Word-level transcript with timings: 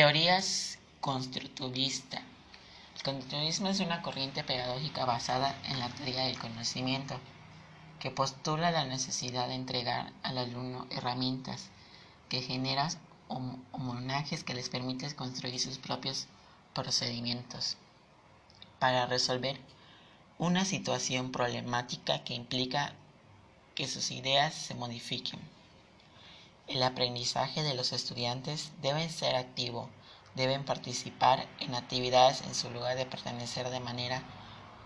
Teorías 0.00 0.78
constructivista. 1.02 2.22
El 2.96 3.02
constructivismo 3.02 3.68
es 3.68 3.80
una 3.80 4.00
corriente 4.00 4.42
pedagógica 4.42 5.04
basada 5.04 5.54
en 5.68 5.78
la 5.78 5.90
teoría 5.90 6.24
del 6.24 6.38
conocimiento, 6.38 7.20
que 7.98 8.10
postula 8.10 8.70
la 8.70 8.86
necesidad 8.86 9.48
de 9.48 9.56
entregar 9.56 10.10
al 10.22 10.38
alumno 10.38 10.86
herramientas 10.88 11.68
que 12.30 12.40
generan 12.40 12.88
homenajes 13.28 14.42
que 14.42 14.54
les 14.54 14.70
permiten 14.70 15.12
construir 15.12 15.60
sus 15.60 15.76
propios 15.76 16.28
procedimientos 16.72 17.76
para 18.78 19.04
resolver 19.04 19.60
una 20.38 20.64
situación 20.64 21.30
problemática 21.30 22.24
que 22.24 22.32
implica 22.32 22.94
que 23.74 23.86
sus 23.86 24.12
ideas 24.12 24.54
se 24.54 24.74
modifiquen. 24.74 25.59
El 26.70 26.84
aprendizaje 26.84 27.64
de 27.64 27.74
los 27.74 27.92
estudiantes 27.92 28.70
debe 28.80 29.08
ser 29.08 29.34
activo, 29.34 29.88
deben 30.36 30.64
participar 30.64 31.48
en 31.58 31.74
actividades 31.74 32.42
en 32.42 32.54
su 32.54 32.70
lugar 32.70 32.96
de 32.96 33.06
pertenecer 33.06 33.70
de 33.70 33.80
manera 33.80 34.22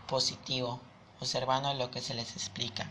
positiva, 0.06 0.78
observando 1.20 1.74
lo 1.74 1.90
que 1.90 2.00
se 2.00 2.14
les 2.14 2.36
explica. 2.36 2.90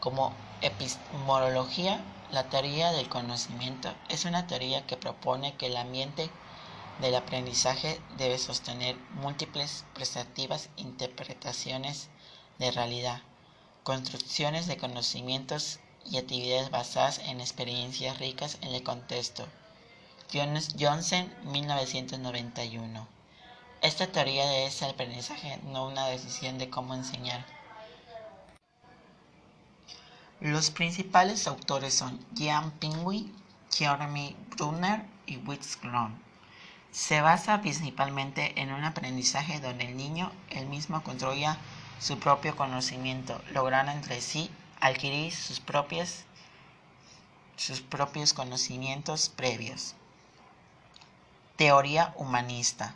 Como 0.00 0.34
epistemología, 0.60 2.04
la 2.32 2.50
teoría 2.50 2.90
del 2.90 3.08
conocimiento 3.08 3.94
es 4.08 4.24
una 4.24 4.48
teoría 4.48 4.84
que 4.84 4.96
propone 4.96 5.54
que 5.56 5.66
el 5.66 5.76
ambiente 5.76 6.32
del 6.98 7.14
aprendizaje 7.14 8.02
debe 8.16 8.38
sostener 8.38 8.98
múltiples 9.10 9.84
perspectivas, 9.94 10.68
interpretaciones 10.78 12.08
de 12.58 12.72
realidad, 12.72 13.22
construcciones 13.84 14.66
de 14.66 14.78
conocimientos 14.78 15.78
y 16.04 16.18
actividades 16.18 16.70
basadas 16.70 17.18
en 17.18 17.40
experiencias 17.40 18.18
ricas 18.18 18.58
en 18.62 18.74
el 18.74 18.82
contexto. 18.82 19.46
Johnson, 20.32 21.32
1991. 21.44 23.08
Esta 23.80 24.06
teoría 24.08 24.66
es 24.66 24.82
el 24.82 24.90
aprendizaje, 24.90 25.58
no 25.64 25.86
una 25.86 26.06
decisión 26.06 26.58
de 26.58 26.68
cómo 26.68 26.94
enseñar. 26.94 27.46
Los 30.40 30.70
principales 30.70 31.46
autores 31.46 31.94
son 31.94 32.24
Jan 32.36 32.70
Pingui, 32.72 33.32
Jeremy 33.72 34.36
Brunner 34.50 35.04
y 35.26 35.36
Witz 35.38 35.78
Se 36.90 37.20
basa 37.20 37.60
principalmente 37.60 38.60
en 38.60 38.72
un 38.72 38.84
aprendizaje 38.84 39.60
donde 39.60 39.86
el 39.86 39.96
niño 39.96 40.30
él 40.50 40.66
mismo 40.66 41.02
construya 41.02 41.56
su 42.00 42.18
propio 42.18 42.54
conocimiento, 42.54 43.40
logrando 43.52 43.92
entre 43.92 44.20
sí 44.20 44.50
adquirir 44.80 45.34
sus, 45.34 45.60
propias, 45.60 46.24
sus 47.56 47.80
propios 47.80 48.32
conocimientos 48.32 49.28
previos. 49.28 49.94
Teoría 51.56 52.14
humanista. 52.16 52.94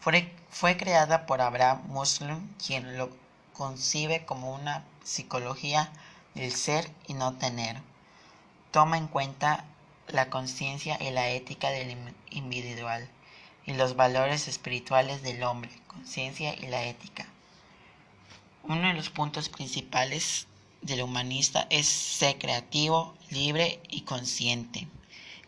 Fue, 0.00 0.32
fue 0.50 0.76
creada 0.76 1.26
por 1.26 1.40
Abraham 1.40 1.82
Muslim, 1.86 2.48
quien 2.64 2.96
lo 2.96 3.10
concibe 3.52 4.24
como 4.24 4.54
una 4.54 4.84
psicología 5.02 5.90
del 6.34 6.52
ser 6.52 6.90
y 7.06 7.14
no 7.14 7.34
tener. 7.34 7.80
Toma 8.70 8.98
en 8.98 9.08
cuenta 9.08 9.64
la 10.08 10.30
conciencia 10.30 10.98
y 11.00 11.10
la 11.10 11.30
ética 11.30 11.70
del 11.70 11.96
individual 12.30 13.08
y 13.64 13.72
los 13.72 13.96
valores 13.96 14.46
espirituales 14.46 15.22
del 15.22 15.42
hombre, 15.42 15.70
conciencia 15.88 16.54
y 16.54 16.66
la 16.68 16.84
ética. 16.84 17.26
Uno 18.62 18.88
de 18.88 18.94
los 18.94 19.10
puntos 19.10 19.48
principales 19.48 20.46
del 20.86 21.02
humanista 21.02 21.66
es 21.70 21.86
ser 21.86 22.38
creativo, 22.38 23.14
libre 23.30 23.80
y 23.88 24.02
consciente. 24.02 24.88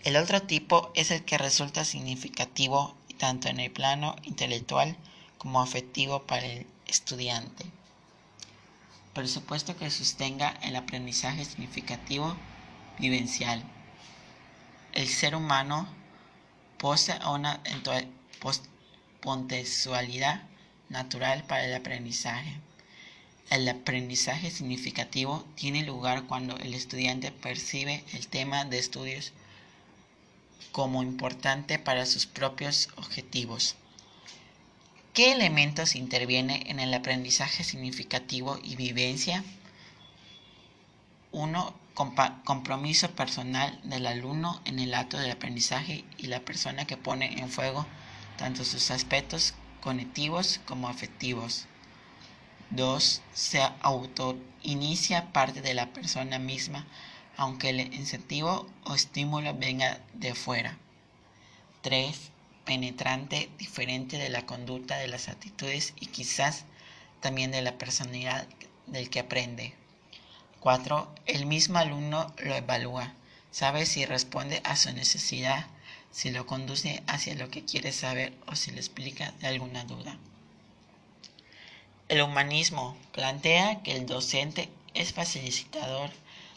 El 0.05 0.17
otro 0.17 0.43
tipo 0.43 0.93
es 0.95 1.11
el 1.11 1.25
que 1.25 1.39
resulta 1.39 1.85
significativo 1.85 2.95
tanto 3.19 3.49
en 3.49 3.61
el 3.61 3.71
plano 3.71 4.17
intelectual 4.23 4.97
como 5.39 5.61
afectivo 5.61 6.23
para 6.23 6.47
el 6.47 6.67
estudiante. 6.87 7.65
Por 9.15 9.27
supuesto 9.29 9.77
que 9.77 9.91
sostenga 9.91 10.51
el 10.63 10.77
aprendizaje 10.77 11.45
significativo 11.45 12.37
vivencial. 12.99 13.63
El 14.93 15.09
ser 15.09 15.35
humano 15.35 15.89
posee 16.79 17.19
una 17.27 17.61
potencialidad 19.21 20.43
natural 20.89 21.45
para 21.45 21.65
el 21.65 21.75
aprendizaje. 21.75 22.61
El 23.51 23.67
aprendizaje 23.67 24.51
significativo 24.51 25.43
tiene 25.55 25.83
lugar 25.83 26.25
cuando 26.25 26.59
el 26.59 26.75
estudiante 26.75 27.33
percibe 27.33 28.05
el 28.13 28.29
tema 28.29 28.67
de 28.67 28.79
estudios 28.79 29.33
como 30.71 31.03
importante 31.03 31.79
para 31.79 32.05
sus 32.05 32.27
propios 32.27 32.91
objetivos. 32.97 33.75
¿Qué 35.15 35.33
elementos 35.33 35.97
intervienen 35.97 36.67
en 36.67 36.79
el 36.79 36.93
aprendizaje 36.93 37.65
significativo 37.65 38.59
y 38.63 38.77
vivencia? 38.77 39.43
1. 41.33 41.75
Compromiso 42.45 43.11
personal 43.13 43.81
del 43.83 44.07
alumno 44.07 44.61
en 44.67 44.79
el 44.79 44.93
acto 44.93 45.17
del 45.19 45.31
aprendizaje 45.31 46.05
y 46.19 46.27
la 46.27 46.41
persona 46.41 46.85
que 46.85 46.99
pone 46.99 47.41
en 47.41 47.49
fuego 47.49 47.87
tanto 48.37 48.63
sus 48.65 48.91
aspectos 48.91 49.55
cognitivos 49.81 50.61
como 50.67 50.89
afectivos. 50.89 51.67
2. 52.71 53.23
Se 53.33 53.63
autoinicia 53.81 55.33
parte 55.33 55.63
de 55.63 55.73
la 55.73 55.93
persona 55.95 56.39
misma, 56.39 56.87
aunque 57.39 57.71
el 57.71 57.81
incentivo 57.95 58.67
o 58.85 58.95
estímulo 58.95 59.55
venga 59.55 60.01
de 60.13 60.35
fuera. 60.35 60.77
3. 61.81 62.31
Penetrante, 62.67 63.49
diferente 63.57 64.19
de 64.19 64.29
la 64.29 64.45
conducta, 64.45 64.99
de 64.99 65.09
las 65.09 65.29
actitudes 65.29 65.95
y 65.99 66.07
quizás 66.07 66.67
también 67.21 67.51
de 67.53 67.63
la 67.63 67.79
personalidad 67.79 68.47
del 68.87 69.09
que 69.09 69.21
aprende. 69.21 69.75
4. 70.61 71.15
El 71.25 71.47
mismo 71.47 71.79
alumno 71.79 72.35
lo 72.37 72.55
evalúa, 72.55 73.15
sabe 73.51 73.87
si 73.87 74.05
responde 74.05 74.61
a 74.65 74.77
su 74.77 74.93
necesidad, 74.93 75.67
si 76.11 76.31
lo 76.31 76.47
conduce 76.47 77.03
hacia 77.07 77.35
lo 77.35 77.49
que 77.49 77.65
quiere 77.65 77.93
saber 77.93 78.35
o 78.47 78.57
si 78.57 78.73
le 78.73 78.79
explica 78.79 79.33
de 79.41 79.47
alguna 79.47 79.85
duda. 79.85 80.19
El 82.09 82.23
humanismo 82.23 82.97
plantea 83.13 83.83
que 83.83 83.93
el 83.93 84.07
docente 84.07 84.71
es 84.95 85.13
facilitador 85.13 86.09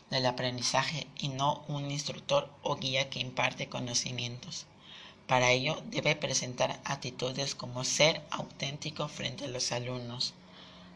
del 0.09 0.25
aprendizaje 0.25 1.07
y 1.17 1.27
no 1.27 1.65
un 1.67 1.91
instructor 1.91 2.49
o 2.63 2.77
guía 2.77 3.09
que 3.09 3.19
imparte 3.19 3.67
conocimientos. 3.67 4.65
Para 5.27 5.51
ello 5.51 5.83
debe 5.87 6.15
presentar 6.15 6.79
actitudes 6.85 7.53
como 7.53 7.83
ser 7.83 8.21
auténtico 8.31 9.09
frente 9.09 9.43
a 9.43 9.49
los 9.49 9.73
alumnos, 9.73 10.33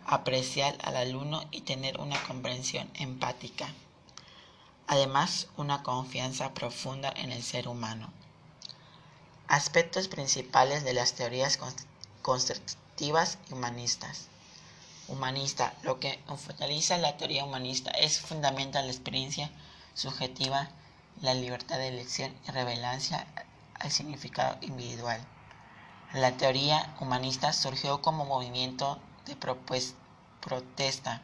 apreciar 0.05 0.77
al 0.83 0.95
alumno 0.95 1.43
y 1.51 1.59
tener 1.59 1.99
una 1.99 2.23
comprensión 2.23 2.89
empática. 2.93 3.67
Además, 4.87 5.49
una 5.57 5.83
confianza 5.83 6.53
profunda 6.53 7.11
en 7.17 7.33
el 7.33 7.43
ser 7.43 7.67
humano. 7.67 8.09
Aspectos 9.49 10.07
principales 10.07 10.85
de 10.85 10.93
las 10.93 11.11
teorías 11.11 11.59
constructivas 12.21 13.37
humanistas 13.51 14.29
humanista. 15.07 15.73
Lo 15.83 15.99
que 15.99 16.19
focaliza 16.37 16.97
la 16.97 17.17
teoría 17.17 17.45
humanista 17.45 17.91
es 17.91 18.19
fundamental 18.19 18.85
la 18.85 18.91
experiencia 18.91 19.51
subjetiva, 19.93 20.69
la 21.21 21.33
libertad 21.33 21.77
de 21.77 21.87
elección 21.87 22.35
y 22.47 22.51
revelancia 22.51 23.27
al 23.79 23.91
significado 23.91 24.57
individual. 24.61 25.21
La 26.13 26.37
teoría 26.37 26.95
humanista 26.99 27.53
surgió 27.53 28.01
como 28.01 28.25
movimiento 28.25 28.99
de 29.25 29.35
protesta. 29.35 31.21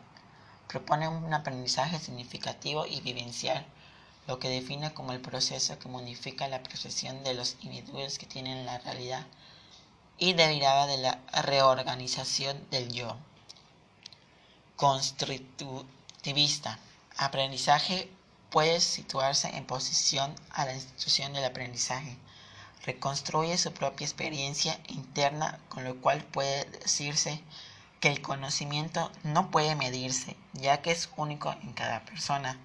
Propone 0.67 1.07
un 1.07 1.33
aprendizaje 1.33 1.99
significativo 1.99 2.85
y 2.85 3.01
vivencial, 3.01 3.65
lo 4.27 4.39
que 4.39 4.49
define 4.49 4.93
como 4.93 5.11
el 5.11 5.21
proceso 5.21 5.77
que 5.79 5.89
modifica 5.89 6.47
la 6.47 6.63
percepción 6.63 7.23
de 7.23 7.33
los 7.33 7.57
individuos 7.61 8.17
que 8.17 8.25
tienen 8.25 8.65
la 8.65 8.77
realidad 8.79 9.25
y 10.17 10.33
derivada 10.33 10.87
de 10.87 10.97
la 10.97 11.19
reorganización 11.41 12.69
del 12.69 12.91
yo. 12.91 13.17
Constructivista. 14.81 16.79
Aprendizaje 17.15 18.09
puede 18.49 18.81
situarse 18.81 19.55
en 19.55 19.63
posición 19.63 20.33
a 20.49 20.65
la 20.65 20.73
institución 20.73 21.33
del 21.33 21.45
aprendizaje. 21.45 22.17
Reconstruye 22.83 23.59
su 23.59 23.71
propia 23.73 24.05
experiencia 24.05 24.79
interna, 24.87 25.59
con 25.69 25.83
lo 25.83 25.97
cual 25.97 26.23
puede 26.23 26.65
decirse 26.65 27.43
que 27.99 28.07
el 28.07 28.23
conocimiento 28.23 29.11
no 29.21 29.51
puede 29.51 29.75
medirse, 29.75 30.35
ya 30.53 30.81
que 30.81 30.89
es 30.89 31.09
único 31.15 31.51
en 31.61 31.73
cada 31.73 32.03
persona. 32.03 32.57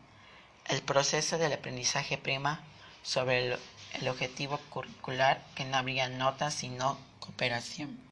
El 0.64 0.80
proceso 0.80 1.36
del 1.36 1.52
aprendizaje 1.52 2.16
prima 2.16 2.62
sobre 3.02 3.46
el, 3.46 3.58
el 3.92 4.08
objetivo 4.08 4.58
curricular 4.70 5.44
que 5.54 5.66
no 5.66 5.76
habría 5.76 6.08
notas 6.08 6.54
sino 6.54 6.96
cooperación. 7.20 8.00